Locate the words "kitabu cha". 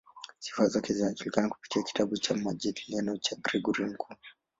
1.83-2.33